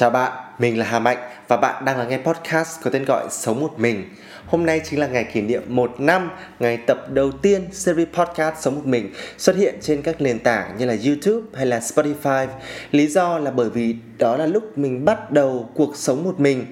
[0.00, 1.18] Chào bạn, mình là Hà Mạnh
[1.48, 4.04] và bạn đang lắng nghe podcast có tên gọi Sống Một Mình.
[4.46, 6.30] Hôm nay chính là ngày kỷ niệm một năm
[6.60, 10.76] ngày tập đầu tiên series podcast Sống Một Mình xuất hiện trên các nền tảng
[10.78, 12.46] như là YouTube hay là Spotify.
[12.90, 16.66] Lý do là bởi vì đó là lúc mình bắt đầu cuộc sống một mình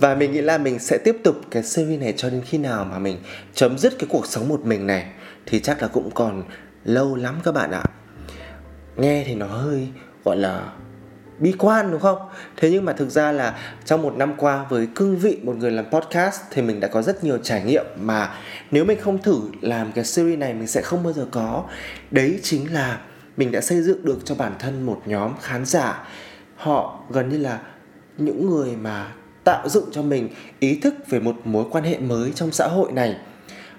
[0.00, 2.84] và mình nghĩ là mình sẽ tiếp tục cái series này cho đến khi nào
[2.84, 3.16] mà mình
[3.54, 5.06] chấm dứt cái cuộc sống một mình này
[5.46, 6.42] thì chắc là cũng còn
[6.84, 7.84] lâu lắm các bạn ạ.
[8.96, 9.88] Nghe thì nó hơi
[10.24, 10.62] gọi là
[11.38, 12.18] bi quan, đúng không?
[12.56, 15.70] Thế nhưng mà thực ra là trong một năm qua với cương vị một người
[15.70, 18.34] làm podcast thì mình đã có rất nhiều trải nghiệm mà
[18.70, 21.64] nếu mình không thử làm cái series này mình sẽ không bao giờ có.
[22.10, 22.98] Đấy chính là
[23.36, 26.04] mình đã xây dựng được cho bản thân một nhóm khán giả
[26.56, 27.58] họ gần như là
[28.18, 29.12] những người mà
[29.44, 30.28] tạo dựng cho mình
[30.60, 33.16] ý thức về một mối quan hệ mới trong xã hội này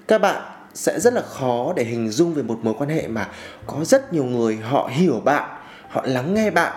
[0.08, 0.42] các bạn
[0.74, 3.28] sẽ rất là khó để hình dung về một mối quan hệ mà
[3.68, 5.50] có rất nhiều người họ hiểu bạn,
[5.90, 6.74] họ lắng nghe bạn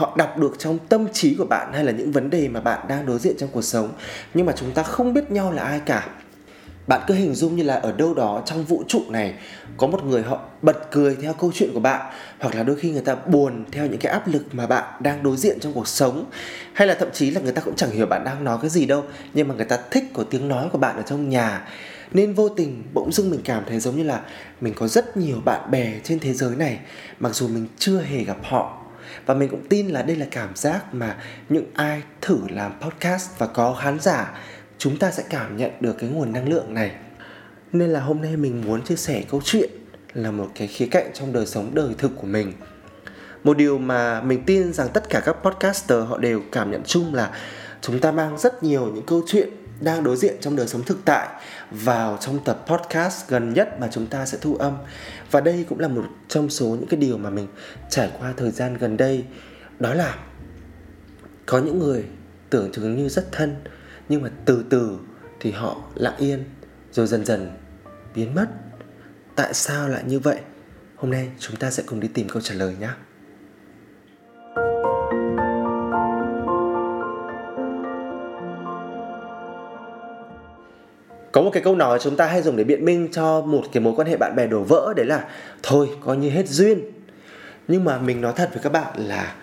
[0.00, 2.88] họ đọc được trong tâm trí của bạn hay là những vấn đề mà bạn
[2.88, 3.92] đang đối diện trong cuộc sống,
[4.34, 6.08] nhưng mà chúng ta không biết nhau là ai cả.
[6.86, 9.34] Bạn cứ hình dung như là ở đâu đó trong vũ trụ này,
[9.76, 12.90] có một người họ bật cười theo câu chuyện của bạn, hoặc là đôi khi
[12.90, 15.88] người ta buồn theo những cái áp lực mà bạn đang đối diện trong cuộc
[15.88, 16.24] sống,
[16.72, 18.86] hay là thậm chí là người ta cũng chẳng hiểu bạn đang nói cái gì
[18.86, 21.68] đâu, nhưng mà người ta thích có tiếng nói của bạn ở trong nhà.
[22.12, 24.20] Nên vô tình bỗng dưng mình cảm thấy giống như là
[24.60, 26.78] mình có rất nhiều bạn bè trên thế giới này,
[27.18, 28.79] mặc dù mình chưa hề gặp họ
[29.26, 31.16] và mình cũng tin là đây là cảm giác mà
[31.48, 34.38] những ai thử làm podcast và có khán giả,
[34.78, 36.90] chúng ta sẽ cảm nhận được cái nguồn năng lượng này.
[37.72, 39.70] Nên là hôm nay mình muốn chia sẻ câu chuyện
[40.14, 42.52] là một cái khía cạnh trong đời sống đời thực của mình.
[43.44, 47.14] Một điều mà mình tin rằng tất cả các podcaster họ đều cảm nhận chung
[47.14, 47.30] là
[47.80, 49.48] chúng ta mang rất nhiều những câu chuyện
[49.80, 51.28] đang đối diện trong đời sống thực tại
[51.70, 54.76] vào trong tập podcast gần nhất mà chúng ta sẽ thu âm.
[55.30, 57.46] Và đây cũng là một trong số những cái điều mà mình
[57.90, 59.24] trải qua thời gian gần đây.
[59.78, 60.18] Đó là
[61.46, 62.04] có những người
[62.50, 63.56] tưởng chừng như rất thân,
[64.08, 64.98] nhưng mà từ từ
[65.40, 66.44] thì họ lặng yên
[66.92, 67.50] rồi dần dần
[68.14, 68.46] biến mất.
[69.36, 70.40] Tại sao lại như vậy?
[70.96, 72.88] Hôm nay chúng ta sẽ cùng đi tìm câu trả lời nhé
[81.32, 83.82] có một cái câu nói chúng ta hay dùng để biện minh cho một cái
[83.82, 85.24] mối quan hệ bạn bè đổ vỡ, đấy là
[85.62, 86.80] thôi, coi như hết duyên.
[87.68, 89.34] Nhưng mà mình nói thật với các bạn là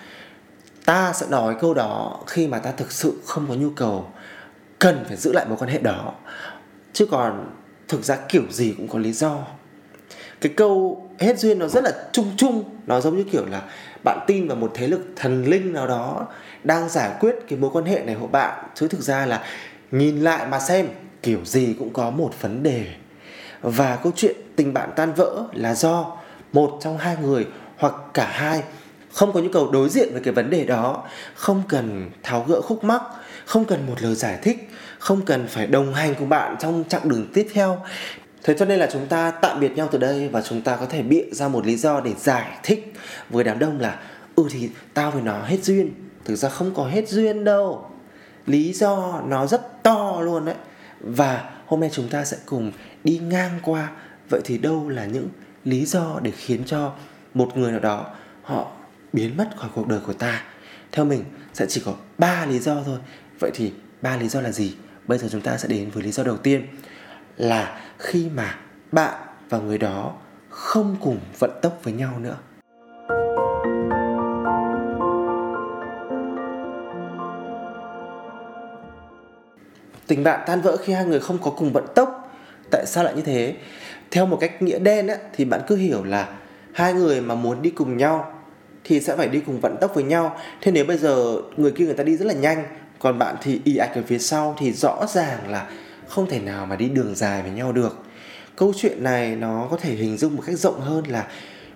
[0.85, 4.07] ta sẽ nói câu đó khi mà ta thực sự không có nhu cầu
[4.79, 6.13] cần phải giữ lại mối quan hệ đó.
[6.93, 7.51] Chứ còn
[7.87, 9.37] thực ra kiểu gì cũng có lý do.
[10.41, 13.61] Cái câu hết duyên nó rất là chung chung, nó giống như kiểu là
[14.03, 16.27] bạn tin vào một thế lực thần linh nào đó
[16.63, 18.65] đang giải quyết cái mối quan hệ này của bạn.
[18.75, 19.43] Chứ thực ra là
[19.91, 20.87] nhìn lại mà xem
[21.23, 22.85] kiểu gì cũng có một vấn đề.
[23.61, 26.17] Và câu chuyện tình bạn tan vỡ là do
[26.53, 27.47] một trong hai người
[27.77, 28.63] hoặc cả hai
[29.13, 31.03] không có nhu cầu đối diện với cái vấn đề đó,
[31.35, 33.01] không cần tháo gỡ khúc mắc,
[33.45, 34.69] không cần một lời giải thích,
[34.99, 37.77] không cần phải đồng hành cùng bạn trong chặng đường tiếp theo.
[38.43, 40.85] Thế cho nên là chúng ta tạm biệt nhau từ đây và chúng ta có
[40.85, 42.93] thể bịa ra một lý do để giải thích
[43.29, 43.99] với đám đông là
[44.35, 45.93] ừ thì tao với nó hết duyên.
[46.25, 47.85] Thực ra không có hết duyên đâu.
[48.45, 50.55] Lý do nó rất to luôn đấy
[50.99, 52.71] và hôm nay chúng ta sẽ cùng
[53.03, 53.91] đi ngang qua.
[54.29, 55.29] Vậy thì đâu là những
[55.63, 56.93] lý do để khiến cho
[57.33, 58.05] một người nào đó
[58.43, 58.71] họ
[59.13, 60.43] biến mất khỏi cuộc đời của ta?
[60.91, 62.99] Theo mình, sẽ chỉ có ba lý do thôi.
[63.39, 64.75] Vậy thì ba lý do là gì?
[65.07, 66.67] Bây giờ chúng ta sẽ đến với lý do đầu tiên,
[67.37, 68.59] là khi mà
[68.91, 69.13] bạn
[69.49, 70.13] và người đó
[70.49, 72.35] không cùng vận tốc với nhau nữa.
[80.07, 82.33] Tình bạn tan vỡ khi hai người không có cùng vận tốc.
[82.71, 83.55] Tại sao lại như thế?
[84.11, 86.29] Theo một cách nghĩa đen á, thì bạn cứ hiểu là
[86.73, 88.33] hai người mà muốn đi cùng nhau
[88.83, 90.37] thì sẽ phải đi cùng vận tốc với nhau.
[90.61, 92.63] Thế nếu bây giờ người kia người ta đi rất là nhanh
[92.99, 95.69] còn bạn thì y ạch ở phía sau thì rõ ràng là
[96.07, 97.97] không thể nào mà đi đường dài với nhau được.
[98.55, 101.27] Câu chuyện này nó có thể hình dung một cách rộng hơn là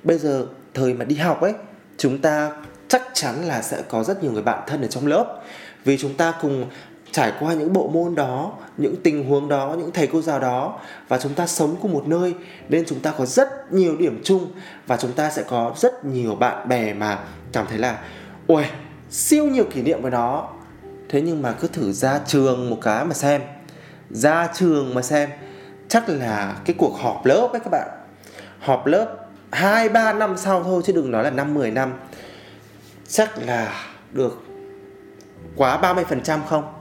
[0.03, 1.53] bây giờ thời mà đi học ấy
[1.97, 2.51] chúng ta
[2.87, 5.41] chắc chắn là sẽ có rất nhiều người bạn thân ở trong lớp.
[5.85, 6.65] Vì chúng ta cùng
[7.11, 10.79] trải qua những bộ môn đó, những tình huống đó, những thầy cô giáo đó,
[11.07, 12.35] và chúng ta sống cùng một nơi,
[12.69, 14.51] nên chúng ta có rất nhiều điểm chung,
[14.87, 17.19] và chúng ta sẽ có rất nhiều bạn bè mà
[17.51, 17.99] cảm thấy là
[18.47, 18.65] ôi
[19.09, 20.49] siêu nhiều kỷ niệm với nó.
[21.09, 23.41] Thế nhưng mà cứ thử ra trường một cái mà xem,
[24.09, 25.29] ra trường mà xem,
[25.87, 27.89] chắc là cái cuộc họp lớp ấy các bạn.
[28.59, 29.15] Họp lớp
[29.51, 31.93] hai, ba năm sau thôi, chứ đừng nói là năm 10 năm.
[33.07, 34.43] Chắc là được
[35.55, 36.73] quá 30% không?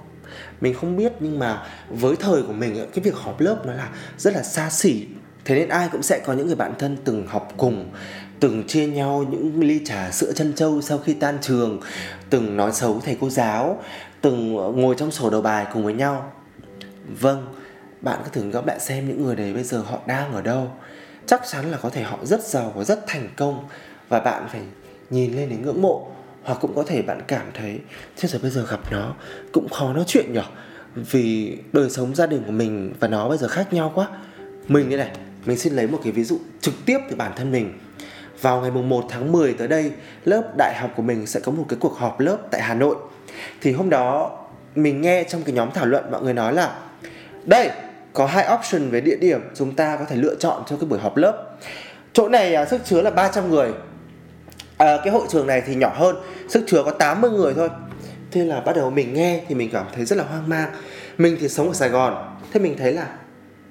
[0.61, 3.89] Mình không biết, nhưng mà với thời của mình cái việc họp lớp nó là
[4.19, 5.07] rất là xa xỉ.
[5.45, 7.91] Thế nên ai cũng sẽ có những người bạn thân từng học cùng,
[8.41, 11.81] từng chia nhau những ly trà sữa chân trâu sau khi tan trường,
[12.31, 13.83] từng nói xấu thầy cô giáo,
[14.21, 16.33] từng ngồi trong sổ đầu bài cùng với nhau.
[17.21, 17.47] Vâng
[18.01, 20.71] bạn cứ thử ngẫm lại xem những người đấy bây giờ họ đang ở đâu.
[21.27, 23.69] Chắc chắn là có thể họ rất giàu và rất thành công,
[24.09, 24.61] và bạn phải
[25.11, 26.09] nhìn lên để ngưỡng mộ
[26.51, 27.79] hoặc cũng có thể bạn cảm thấy
[28.17, 29.15] thế giờ bây giờ gặp nó
[29.53, 30.43] cũng khó nói chuyện nhở?
[30.95, 34.09] Vì đời sống gia đình của mình và nó bây giờ khác nhau quá.
[34.69, 35.11] Mình đây này
[35.45, 37.79] mình xin lấy một cái ví dụ trực tiếp từ bản thân mình.
[38.41, 39.93] Vào ngày mùng 1 tháng 10 tới đây
[40.25, 42.97] lớp đại học của mình sẽ có một cái cuộc họp lớp tại Hà Nội.
[43.61, 44.39] Thì hôm đó
[44.75, 46.79] mình nghe trong cái nhóm thảo luận mọi người nói là
[47.45, 47.71] đây
[48.13, 50.99] có hai option về địa điểm chúng ta có thể lựa chọn cho cái buổi
[50.99, 51.57] họp lớp.
[52.13, 53.73] Chỗ này à, sức chứa là 300 người
[54.81, 56.17] à, cái hội trường này thì nhỏ hơn
[56.49, 57.69] sức chứa có 80 người thôi.
[58.31, 60.71] Thế là bắt đầu mình nghe thì mình cảm thấy rất là hoang mang.
[61.19, 63.07] Mình thì sống ở Sài Gòn thế mình thấy là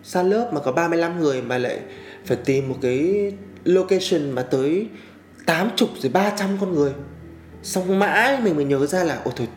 [0.03, 1.79] xa lớp mà có 35 người mà lại
[2.25, 3.31] phải tìm một cái
[3.63, 4.87] location mà tới
[5.45, 6.91] 80 rồi 300 con người.
[7.63, 9.47] Xong mãi mình mới nhớ ra là ôi thôi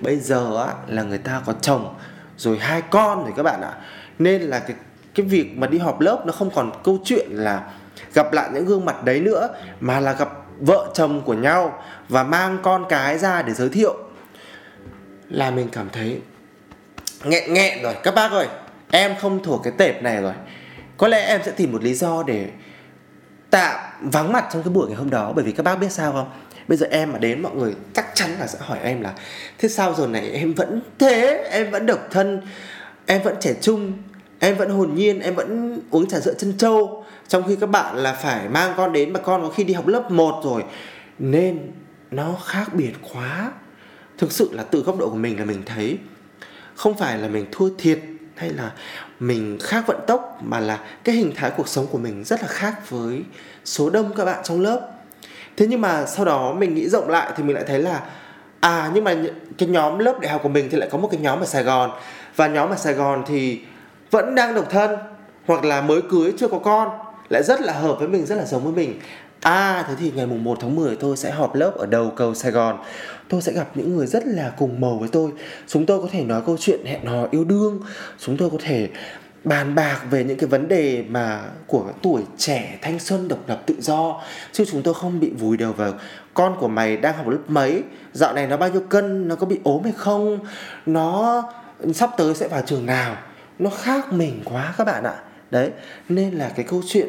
[0.00, 1.94] bây giờ á là người ta có chồng
[2.36, 3.72] rồi hai con rồi các bạn ạ.
[4.18, 4.76] Nên là cái
[5.14, 7.72] cái việc mà đi họp lớp nó không còn câu chuyện là
[8.14, 9.48] gặp lại những gương mặt đấy nữa
[9.80, 13.96] mà là gặp vợ chồng của nhau và mang con cái ra để giới thiệu.
[15.28, 16.20] Là mình cảm thấy
[17.24, 17.94] nghẹn nghẹn rồi.
[18.02, 18.46] Các bác ơi,
[18.90, 20.32] em không thuộc cái tệp này rồi.
[20.96, 22.48] Có lẽ em sẽ tìm một lý do để
[23.50, 25.32] tạm vắng mặt trong cái buổi ngày hôm đó.
[25.36, 26.30] Bởi vì các bác biết sao không?
[26.68, 29.12] Bây giờ em mà đến, mọi người chắc chắn là sẽ hỏi em là,
[29.58, 31.48] thế sao giờ này em vẫn thế?
[31.50, 32.40] Em vẫn độc thân?
[33.06, 33.92] Em vẫn trẻ trung?
[34.38, 35.20] Em vẫn hồn nhiên?
[35.20, 38.92] Em vẫn uống trà sữa chân trâu trong khi các bạn là phải mang con
[38.92, 40.64] đến mà con có khi đi học lớp 1 rồi,
[41.18, 41.72] nên
[42.10, 43.50] nó khác biệt quá.
[44.18, 45.98] Thực sự là từ góc độ của mình là mình thấy
[46.74, 47.98] không phải là mình thua thiệt
[48.34, 48.72] hay là
[49.20, 52.48] mình khác vận tốc, mà là cái hình thái cuộc sống của mình rất là
[52.48, 53.22] khác với
[53.64, 54.90] số đông các bạn trong lớp.
[55.56, 58.02] Thế nhưng mà sau đó mình nghĩ rộng lại thì mình lại thấy là
[58.60, 59.14] à nhưng mà
[59.58, 61.62] cái nhóm lớp đại học của mình thì lại có một cái nhóm ở sài
[61.62, 61.90] gòn.
[62.36, 63.60] Và nhóm ở sài gòn thì
[64.10, 64.96] vẫn đang độc thân
[65.46, 66.88] hoặc là mới cưới chưa có con
[67.28, 69.00] lại rất là hợp với mình, rất là giống với mình.
[69.40, 72.34] À thế thì ngày mùng 1 tháng 10 tôi sẽ họp lớp ở đầu cầu
[72.34, 72.78] Sài Gòn.
[73.28, 75.30] Tôi sẽ gặp những người rất là cùng màu với tôi.
[75.66, 77.80] Chúng tôi có thể nói câu chuyện hẹn hò yêu đương.
[78.18, 78.88] Chúng tôi có thể
[79.44, 83.62] bàn bạc về những cái vấn đề mà của tuổi trẻ, thanh xuân, độc lập,
[83.66, 84.22] tự do.
[84.52, 85.92] Chứ chúng tôi không bị vùi đầu vào
[86.34, 87.82] con của mày đang học lớp mấy.
[88.12, 90.38] Dạo này nó bao nhiêu cân, nó có bị ốm hay không?
[90.86, 91.42] Nó
[91.94, 93.16] sắp tới sẽ vào trường nào?
[93.58, 95.14] Nó khác mình quá các bạn ạ
[95.50, 95.70] đấy,
[96.08, 97.08] nên là cái câu chuyện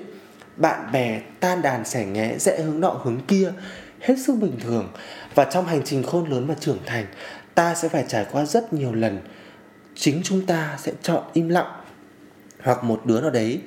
[0.57, 3.51] bạn bè tan đàn sẻ nghé rẽ hướng nọ hướng kia,
[3.99, 4.93] hết sức bình thường.
[5.35, 7.05] Và trong hành trình khôn lớn và trưởng thành,
[7.55, 9.19] ta sẽ phải trải qua rất nhiều lần.
[9.95, 11.81] Chính chúng ta sẽ chọn im lặng,
[12.63, 13.61] hoặc một đứa nào đấy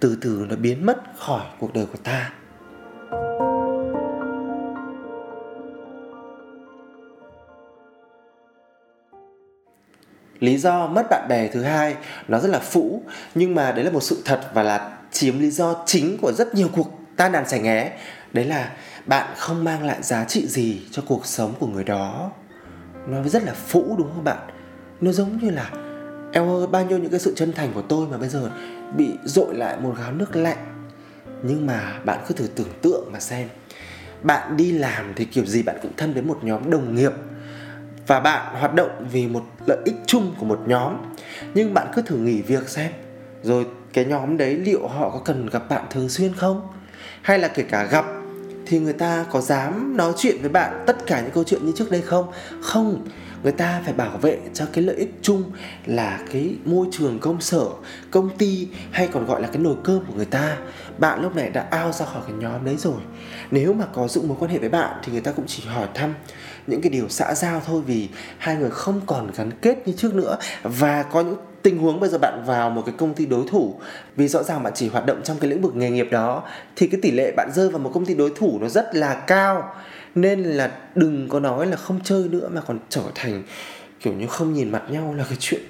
[0.00, 2.32] từ từ nó biến mất khỏi cuộc đời của ta.
[10.40, 11.96] Lý do mất bạn bè thứ hai,
[12.28, 13.02] nó rất là phũ.
[13.34, 16.54] Nhưng mà đấy là một sự thật và là chiếm lý do chính của rất
[16.54, 17.92] nhiều cuộc tan đàn sẻ nghé.
[18.32, 18.72] Đấy là
[19.06, 22.30] bạn không mang lại giá trị gì cho cuộc sống của người đó.
[23.06, 24.48] Nó rất là phũ, đúng không bạn?
[25.00, 25.70] Nó giống như là,
[26.32, 28.50] em ơi, bao nhiêu những cái sự chân thành của tôi mà bây giờ
[28.96, 30.58] bị dội lại một gáo nước lạnh.
[31.42, 33.48] Nhưng mà bạn cứ thử tưởng tượng mà xem.
[34.22, 37.12] Bạn đi làm thì kiểu gì bạn cũng thân với một nhóm đồng nghiệp
[38.06, 40.96] và bạn hoạt động vì một lợi ích chung của một nhóm.
[41.54, 42.92] Nhưng bạn cứ thử nghỉ việc xem,
[43.42, 46.68] rồi cái nhóm đấy liệu họ có cần gặp bạn thường xuyên không?
[47.22, 48.04] Hay là kể cả gặp,
[48.66, 51.72] thì người ta có dám nói chuyện với bạn tất cả những câu chuyện như
[51.76, 52.32] trước đây không?
[52.62, 53.06] Không,
[53.42, 55.50] người ta phải bảo vệ cho cái lợi ích chung
[55.86, 57.66] là cái môi trường công sở,
[58.10, 60.56] công ty hay còn gọi là cái nồi cơm của người ta.
[60.98, 63.00] Bạn lúc này đã ao ra khỏi cái nhóm đấy rồi.
[63.50, 65.88] Nếu mà có dựng mối quan hệ với bạn thì người ta cũng chỉ hỏi
[65.94, 66.14] thăm
[66.66, 68.08] những cái điều xã giao thôi vì
[68.38, 70.36] hai người không còn gắn kết như trước nữa.
[70.62, 73.80] Và có những tình huống bây giờ bạn vào một cái công ty đối thủ,
[74.16, 76.42] vì rõ ràng bạn chỉ hoạt động trong cái lĩnh vực nghề nghiệp đó,
[76.76, 79.14] thì cái tỷ lệ bạn rơi vào một công ty đối thủ nó rất là
[79.14, 79.74] cao.
[80.14, 83.42] Nên là đừng có nói là không chơi nữa mà còn trở thành
[84.00, 85.60] kiểu như không nhìn mặt nhau là cái chuyện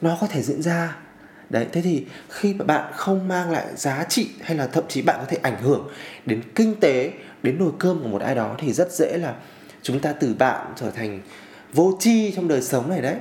[0.00, 0.96] nó có thể diễn ra.
[1.50, 5.02] Đấy, thế thì khi mà bạn không mang lại giá trị hay là thậm chí
[5.02, 5.88] bạn có thể ảnh hưởng
[6.26, 9.34] đến kinh tế, đến nồi cơm của một ai đó thì rất dễ là
[9.84, 11.20] chúng ta từ bạn trở thành
[11.72, 13.14] vô tri trong đời sống này đấy.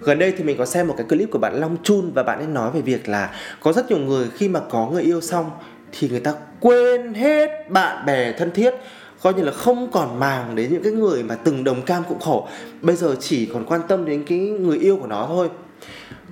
[0.00, 2.38] Gần đây thì mình có xem một cái clip của bạn Long Chun và bạn
[2.38, 5.50] ấy nói về việc là có rất nhiều người khi mà có người yêu xong
[5.92, 8.74] thì người ta quên hết bạn bè thân thiết,
[9.22, 12.20] coi như là không còn màng đến những cái người mà từng đồng cam cũng
[12.20, 12.48] khổ.
[12.80, 15.48] Bây giờ chỉ còn quan tâm đến cái người yêu của nó thôi.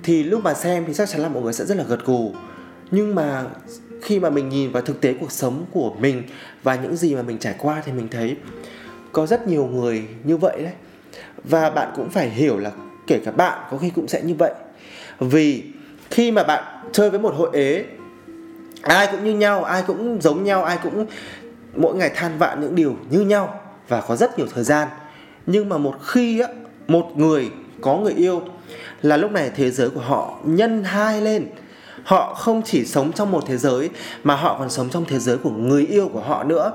[0.03, 2.33] Thì lúc mà xem thì chắc chắn là mọi người sẽ rất là gật gù.
[2.91, 3.43] Nhưng mà
[4.01, 6.23] khi mà mình nhìn vào thực tế cuộc sống của mình
[6.63, 8.35] và những gì mà mình trải qua thì mình thấy
[9.15, 10.73] có rất nhiều người như vậy đấy.
[11.43, 12.71] Và bạn cũng phải hiểu là
[13.07, 14.53] kể cả bạn có khi cũng sẽ như vậy.
[15.19, 15.63] Vì
[16.11, 17.85] khi mà bạn chơi với một hội ế,
[18.81, 21.05] ai cũng như nhau, ai cũng giống nhau, ai cũng,
[21.75, 24.87] mỗi ngày than vạn những điều như nhau và có rất nhiều thời gian.
[25.45, 26.47] Nhưng mà một khi á,
[26.87, 27.49] một người
[27.81, 28.41] có người yêu
[29.01, 31.47] là lúc này thế giới của họ nhân hai lên.
[32.03, 33.89] Họ không chỉ sống trong một thế giới
[34.23, 36.71] mà họ còn sống trong thế giới của người yêu của họ nữa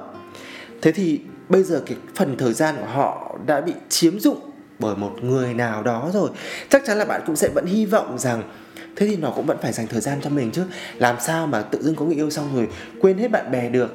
[0.83, 4.39] thế thì bây giờ cái phần thời gian của họ đã bị chiếm dụng
[4.79, 6.31] bởi một người nào đó rồi.
[6.69, 8.43] Chắc chắn là bạn cũng sẽ vẫn hy vọng rằng,
[8.97, 10.65] thế thì nó cũng vẫn phải dành thời gian cho mình chứ.
[10.97, 12.69] Làm sao mà tự dưng có người yêu xong rồi
[13.01, 13.95] quên hết bạn bè được?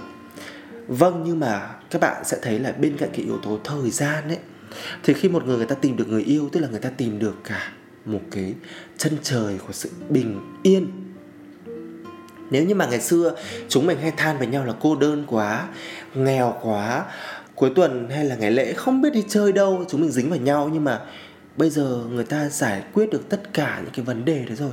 [0.87, 4.27] Vâng nhưng mà các bạn sẽ thấy là bên cạnh cái yếu tố thời gian
[4.27, 4.37] ấy,
[5.03, 7.19] thì khi một người người ta tìm được người yêu, tức là người ta tìm
[7.19, 7.71] được cả
[8.05, 8.53] một cái
[8.97, 10.87] chân trời của sự bình yên.
[12.51, 13.35] Nếu như mà ngày xưa
[13.69, 15.67] chúng mình hay than với nhau là cô đơn quá
[16.17, 17.05] nghèo quá,
[17.55, 20.39] cuối tuần hay là ngày lễ không biết đi chơi đâu, chúng mình dính vào
[20.39, 20.69] nhau.
[20.73, 20.99] Nhưng mà
[21.57, 24.71] bây giờ người ta giải quyết được tất cả những cái vấn đề đấy rồi.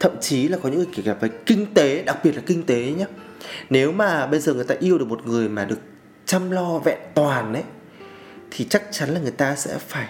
[0.00, 2.92] Thậm chí là có những cái gặp về kinh tế, đặc biệt là kinh tế
[2.98, 3.06] nhé
[3.70, 5.78] nếu mà bây giờ người ta yêu được một người mà được
[6.26, 7.62] chăm lo vẹn toàn đấy
[8.50, 10.08] thì chắc chắn là người ta sẽ phải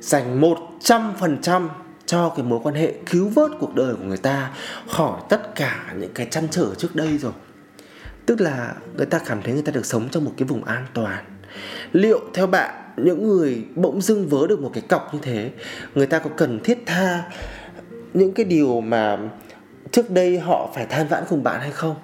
[0.00, 1.68] dành một trăm phần trăm
[2.06, 4.50] cho cái mối quan hệ cứu vớt cuộc đời của người ta,
[4.88, 7.32] khỏi tất cả những cái chăn trở trước đây rồi
[8.26, 10.86] tức là người ta cảm thấy người ta được sống trong một cái vùng an
[10.94, 11.24] toàn.
[11.92, 15.50] Liệu theo bạn, những người bỗng dưng vớ được một cái cọc như thế,
[15.94, 17.22] người ta có cần thiết tha
[18.14, 19.18] những cái điều mà
[19.90, 21.96] trước đây họ phải than vãn cùng bạn hay không?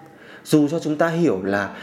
[0.44, 1.76] Dù cho chúng ta hiểu là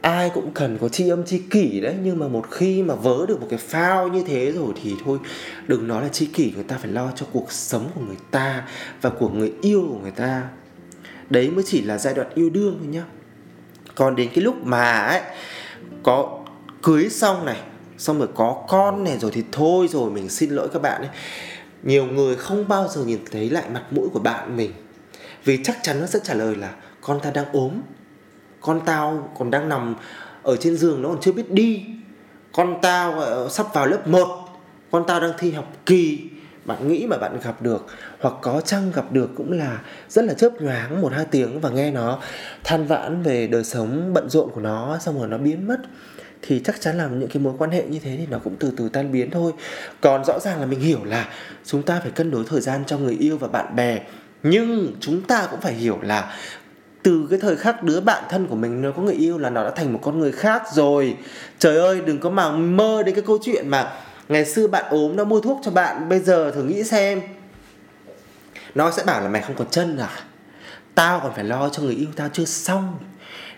[0.00, 3.26] ai cũng cần có tri âm, tri kỷ đấy, nhưng mà một khi mà vớ
[3.28, 5.18] được một cái phao như thế rồi thì thôi,
[5.66, 8.68] đừng nói là tri kỷ, người ta phải lo cho cuộc sống của người ta
[9.00, 10.48] và của người yêu của người ta.
[11.30, 13.04] Đấy mới chỉ là giai đoạn yêu đương thôi nhá
[13.94, 15.20] còn đến cái lúc mà ấy
[16.02, 16.38] có
[16.82, 17.60] cưới xong này
[17.98, 21.10] xong rồi có con này rồi thì thôi rồi mình xin lỗi các bạn ấy.
[21.82, 24.72] Nhiều người không bao giờ nhìn thấy lại mặt mũi của bạn mình.
[25.44, 27.72] Vì chắc chắn nó sẽ trả lời là con ta đang ốm
[28.60, 29.94] con tao còn đang nằm
[30.42, 31.84] ở trên giường nó còn chưa biết đi
[32.52, 34.28] con tao uh, sắp vào lớp 1
[34.90, 36.30] con tao đang thi học kỳ
[36.64, 37.86] bạn nghĩ mà bạn gặp được,
[38.20, 41.70] hoặc có chăng gặp được cũng là rất là chớp nhoáng một hai tiếng và
[41.70, 42.18] nghe nó
[42.64, 45.78] than vãn về đời sống bận rộn của nó, xong rồi nó biến mất.
[46.42, 48.72] Thì chắc chắn là những cái mối quan hệ như thế thì nó cũng từ
[48.76, 49.52] từ tan biến thôi.
[50.00, 51.28] Còn rõ ràng là mình hiểu là
[51.64, 53.98] chúng ta phải cân đối thời gian cho người yêu và bạn bè,
[54.42, 56.34] nhưng chúng ta cũng phải hiểu là
[57.02, 59.64] từ cái thời khắc đứa bạn thân của mình nó có người yêu là nó
[59.64, 61.16] đã thành một con người khác rồi.
[61.58, 63.92] Trời ơi, đừng có mà mơ đến cái câu chuyện mà
[64.30, 67.20] ngày xưa bạn ốm nó mua thuốc cho bạn, bây giờ thử nghĩ xem.
[68.74, 70.10] Nó sẽ bảo là mày không còn chân à?
[70.94, 72.98] Tao còn phải lo cho người yêu tao chưa xong.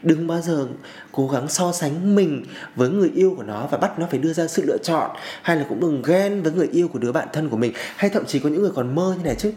[0.03, 0.67] Đừng bao giờ
[1.13, 2.45] cố gắng so sánh mình
[2.77, 5.11] với người yêu của nó và bắt nó phải đưa ra sự lựa chọn,
[5.43, 8.11] hay là cũng đừng ghen với người yêu của đứa bạn thân của mình, hay
[8.11, 9.53] thậm chí có những người còn mơ như này chứ.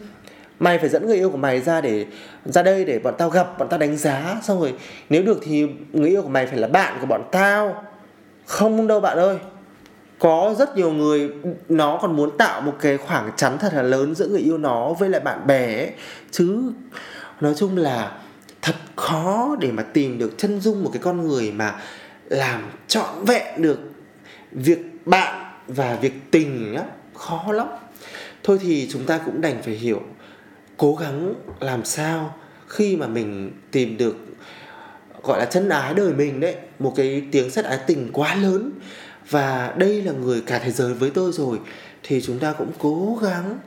[0.58, 2.06] Mày phải dẫn người yêu của mày ra để,
[2.44, 4.74] ra đây để bọn tao gặp, bọn tao đánh giá, xong rồi
[5.10, 7.84] nếu được thì người yêu của mày phải là bạn của bọn tao.
[8.46, 9.38] Không đâu bạn ơi
[10.18, 11.30] có rất nhiều người,
[11.68, 14.92] nó còn muốn tạo một cái khoảng chắn thật là lớn giữa người yêu nó
[14.92, 15.90] với lại bạn bè ấy.
[16.30, 16.72] chứ
[17.40, 18.18] nói chung là
[18.62, 21.80] thật khó để mà tìm được chân dung một cái con người mà
[22.24, 23.78] làm trọn vẹn được
[24.52, 27.66] việc bạn và việc tình á, khó lắm
[28.42, 30.02] thôi thì chúng ta cũng đành phải hiểu,
[30.76, 32.34] cố gắng làm sao
[32.66, 34.16] khi mà mình tìm được,
[35.22, 38.72] gọi là, chân ái đời mình đấy, một cái tiếng sét ái tình quá lớn
[39.30, 41.60] và đây là người cả thế giới với tôi rồi.
[42.02, 43.58] Thì chúng ta cũng cố gắng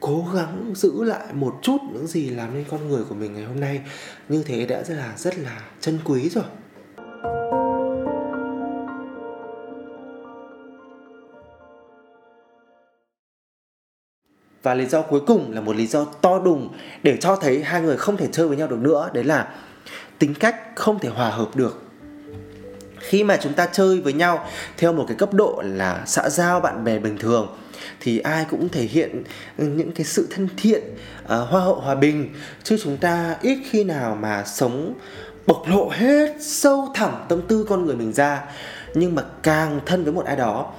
[0.00, 3.44] cố gắng giữ lại một chút những gì làm nên con người của mình ngày
[3.44, 3.80] hôm nay.
[4.28, 6.44] Như thế đã rất là rất là chân quý rồi.
[14.62, 16.68] Và lý do cuối cùng là một lý do to đùng
[17.02, 19.10] để cho thấy hai người không thể chơi với nhau được nữa.
[19.14, 19.54] Đấy là
[20.18, 21.89] tính cách không thể hòa hợp được
[23.00, 26.60] khi mà chúng ta chơi với nhau theo một cái cấp độ là xã giao
[26.60, 27.56] bạn bè bình thường
[28.00, 29.22] thì ai cũng thể hiện
[29.56, 30.82] những cái sự thân thiện
[31.22, 32.34] uh, hoa hậu hòa bình.
[32.62, 34.94] Chứ chúng ta ít khi nào mà sống
[35.46, 38.44] bộc lộ hết sâu thẳm tâm tư con người mình ra.
[38.94, 40.72] Nhưng mà càng thân với một ai đó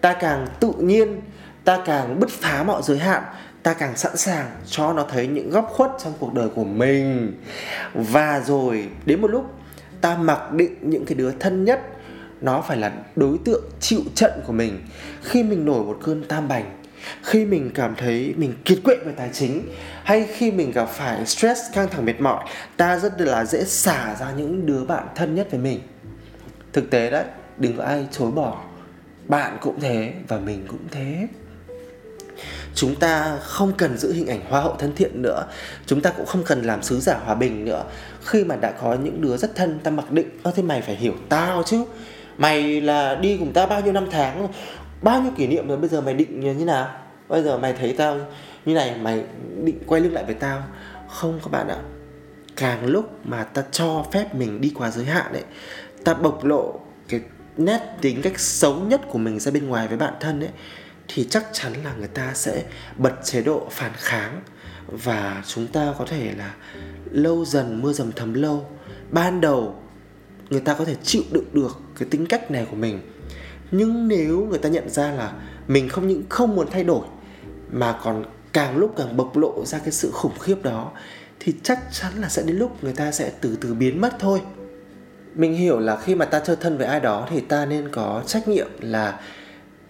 [0.00, 1.20] ta càng tự nhiên
[1.64, 3.22] ta càng bứt phá mọi giới hạn
[3.62, 7.34] ta càng sẵn sàng cho nó thấy những góc khuất trong cuộc đời của mình.
[7.94, 9.55] Và rồi đến một lúc
[10.06, 11.80] ta mặc định những cái đứa thân nhất,
[12.40, 14.78] nó phải là đối tượng chịu trận của mình.
[15.22, 16.82] Khi mình nổi một cơn tam bành,
[17.22, 19.62] khi mình cảm thấy mình kiệt quệ về tài chính,
[20.04, 22.44] hay khi mình gặp phải stress căng thẳng mệt mỏi,
[22.76, 25.80] ta rất là dễ xả ra những đứa bạn thân nhất với mình.
[26.72, 27.24] Thực tế đấy,
[27.58, 28.64] đừng có ai chối bỏ.
[29.28, 31.28] Bạn cũng thế và mình cũng thế.
[32.74, 35.46] Chúng ta không cần giữ hình ảnh hoa hậu thân thiện nữa.
[35.86, 37.84] Chúng ta cũng không cần làm sứ giả hòa bình nữa
[38.26, 40.96] khi mà đã có những đứa rất thân, ta mặc định, ơ, thế mày phải
[40.96, 41.84] hiểu tao chứ.
[42.38, 44.48] Mày là đi cùng ta bao nhiêu năm tháng,
[45.02, 46.90] bao nhiêu kỷ niệm rồi bây giờ mày định như thế nào?
[47.28, 48.18] Bây giờ mày thấy tao
[48.64, 49.24] như này, mày
[49.64, 50.62] định quay lưng lại với tao.
[51.08, 51.78] Không các bạn ạ.
[52.56, 55.42] Càng lúc mà ta cho phép mình đi quá giới hạn đấy
[56.06, 57.20] ta bộc lộ cái
[57.56, 60.50] nét tính cách xấu nhất của mình ra bên ngoài với bạn thân ấy,
[61.08, 62.62] thì chắc chắn là người ta sẽ
[62.96, 64.40] bật chế độ phản kháng
[64.86, 66.54] và chúng ta có thể là
[67.10, 68.66] lâu dần, mưa dầm thấm lâu,
[69.10, 69.74] ban đầu
[70.50, 73.00] người ta có thể chịu đựng được cái tính cách này của mình.
[73.70, 75.32] Nhưng nếu người ta nhận ra là
[75.68, 77.06] mình không những không muốn thay đổi,
[77.72, 80.92] mà còn càng lúc càng bộc lộ ra cái sự khủng khiếp đó,
[81.40, 84.40] thì chắc chắn là sẽ đến lúc người ta sẽ từ từ biến mất thôi.
[85.34, 88.22] Mình hiểu là khi mà ta chơi thân với ai đó thì ta nên có
[88.26, 89.20] trách nhiệm là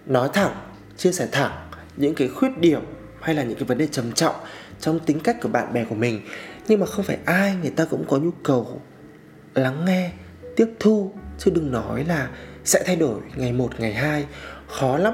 [0.05, 0.55] nói thẳng,
[0.97, 1.51] chia sẻ thẳng
[1.97, 2.81] những cái khuyết điểm
[3.21, 4.35] hay là những cái vấn đề trầm trọng
[4.79, 6.21] trong tính cách của bạn bè của mình
[6.67, 8.81] nhưng mà không phải ai người ta cũng có nhu cầu
[9.53, 10.11] lắng nghe,
[10.55, 12.29] tiếp thu, chứ đừng nói là
[12.65, 14.25] sẽ thay đổi ngày một, ngày hai.
[14.67, 15.13] Khó lắm.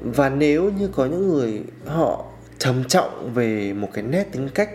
[0.00, 2.24] Và nếu như có những người họ
[2.58, 4.70] trầm trọng về một cái nét tính cách,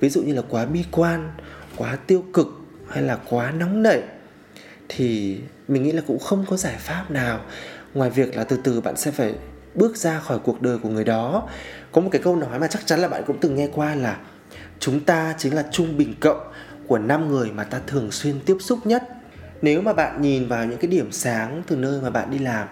[0.00, 1.30] ví dụ như là quá bi quan,
[1.76, 2.46] quá tiêu cực
[2.88, 4.02] hay là quá nóng nảy,
[4.88, 7.40] thì mình nghĩ là cũng không có giải pháp nào.
[7.94, 9.34] Ngoài việc là từ từ bạn sẽ phải
[9.74, 11.48] bước ra khỏi cuộc đời của người đó.
[11.92, 14.20] Có một cái câu nói mà chắc chắn là bạn cũng từng nghe qua là
[14.78, 16.40] chúng ta chính là trung bình cộng
[16.86, 19.08] của năm người mà ta thường xuyên tiếp xúc nhất.
[19.62, 22.68] Nếu mà bạn nhìn vào những cái điểm sáng từ nơi mà bạn đi làm,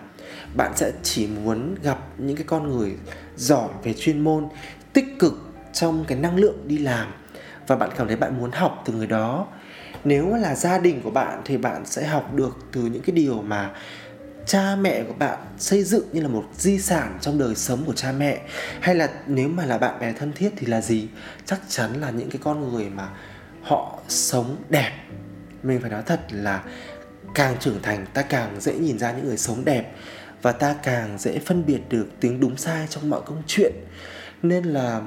[0.56, 2.96] bạn sẽ chỉ muốn gặp những cái con người
[3.36, 4.48] giỏi về chuyên môn,
[4.92, 5.34] tích cực
[5.72, 7.08] trong cái năng lượng đi làm
[7.66, 9.46] và bạn cảm thấy bạn muốn học từ người đó.
[10.04, 13.42] Nếu là gia đình của bạn thì bạn sẽ học được từ những cái điều
[13.42, 13.70] mà
[14.48, 17.92] cha mẹ của bạn xây dựng như là một di sản trong đời sống của
[17.92, 18.40] cha mẹ?
[18.80, 21.08] Hay là nếu mà là bạn bè thân thiết thì là gì?
[21.46, 23.08] Chắc chắn là những cái con người mà
[23.62, 24.92] họ sống đẹp.
[25.62, 26.62] Mình phải nói thật là
[27.34, 29.92] càng trưởng thành, ta càng dễ nhìn ra những người sống đẹp
[30.42, 33.72] và ta càng dễ phân biệt được tiếng đúng sai trong mọi công chuyện.
[34.42, 35.02] Nên là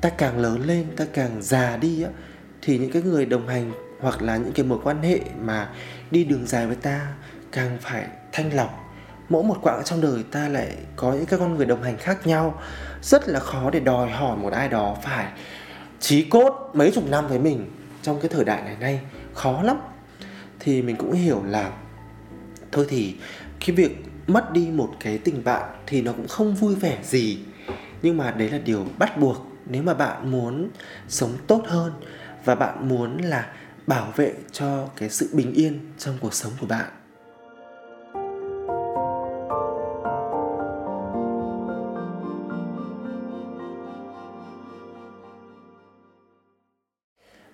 [0.00, 2.10] ta càng lớn lên, ta càng già đi á,
[2.62, 5.68] thì những cái người đồng hành hoặc là những cái mối quan hệ mà
[6.10, 7.12] đi đường dài với ta
[7.52, 8.84] càng phải thanh lọc.
[9.28, 12.26] Mỗi một quãng trong đời ta lại có những cái con người đồng hành khác
[12.26, 12.60] nhau.
[13.02, 15.32] Rất là khó để đòi hỏi một ai đó phải
[16.00, 17.70] trí cốt mấy chục năm với mình
[18.02, 19.00] trong cái thời đại này nay.
[19.34, 19.76] Khó lắm.
[20.60, 21.72] Thì mình cũng hiểu là
[22.72, 23.16] thôi thì
[23.66, 27.38] cái việc mất đi một cái tình bạn thì nó cũng không vui vẻ gì.
[28.02, 30.70] Nhưng mà đấy là điều bắt buộc nếu mà bạn muốn
[31.08, 31.92] sống tốt hơn
[32.44, 33.46] và bạn muốn là
[33.86, 36.86] bảo vệ cho cái sự bình yên trong cuộc sống của bạn.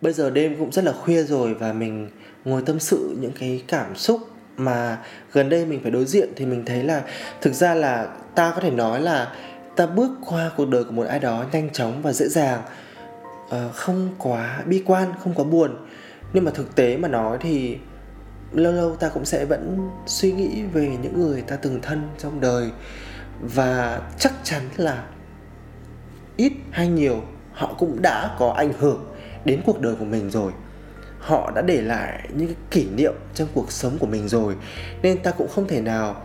[0.04, 2.10] Bây giờ đêm cũng rất là khuya rồi và mình
[2.44, 4.20] ngồi tâm sự những cái cảm xúc
[4.56, 4.98] mà
[5.32, 7.02] gần đây mình phải đối diện thì mình thấy là
[7.40, 9.32] thực ra là ta có thể nói là
[9.76, 12.62] ta bước qua cuộc đời của một ai đó nhanh chóng và dễ dàng
[13.50, 15.76] ờ, không quá bi quan, không quá buồn.
[16.32, 17.78] Nhưng mà thực tế mà nói thì
[18.52, 22.40] lâu lâu ta cũng sẽ vẫn suy nghĩ về những người ta từng thân trong
[22.40, 22.70] đời
[23.40, 25.04] và chắc chắn là
[26.36, 29.04] ít hay nhiều họ cũng đã có ảnh hưởng
[29.44, 30.52] đến cuộc đời của mình rồi.
[31.18, 34.54] Họ đã để lại những cái kỷ niệm trong cuộc sống của mình rồi,
[35.02, 36.22] nên ta cũng không thể nào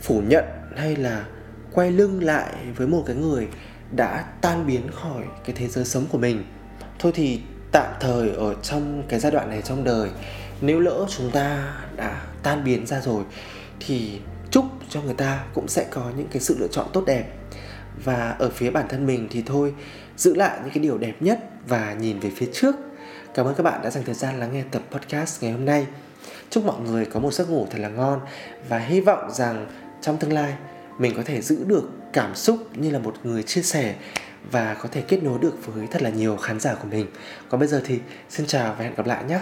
[0.00, 0.44] phủ nhận
[0.76, 1.24] hay là
[1.72, 3.48] quay lưng lại với một cái người
[3.96, 6.44] đã tan biến khỏi cái thế giới sống của mình.
[6.98, 7.40] Thôi thì
[7.72, 10.10] tạm thời ở trong cái giai đoạn này trong đời,
[10.60, 13.24] nếu lỡ chúng ta đã tan biến ra rồi,
[13.80, 17.24] thì chúc cho người ta cũng sẽ có những cái sự lựa chọn tốt đẹp.
[18.04, 19.74] Và ở phía bản thân mình thì thôi,
[20.16, 22.74] giữ lại những cái điều đẹp nhất và nhìn về phía trước.
[23.34, 25.86] Cảm ơn các bạn đã dành thời gian lắng nghe tập podcast ngày hôm nay.
[26.50, 28.20] Chúc mọi người có một giấc ngủ thật là ngon
[28.68, 29.66] và hy vọng rằng
[30.02, 30.54] trong tương lai,
[30.98, 33.94] mình có thể giữ được cảm xúc như là một người chia sẻ
[34.50, 37.06] và có thể kết nối được với thật là nhiều khán giả của mình.
[37.48, 37.98] Còn bây giờ thì,
[38.28, 39.40] xin chào và hẹn gặp lại nhé!